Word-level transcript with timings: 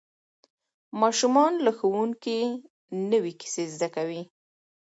ماشومان 1.01 1.53
له 1.65 1.71
ښوونکي 1.77 2.37
نوې 3.11 3.33
کیسې 3.39 3.63
زده 3.73 3.87
کوي 3.95 4.21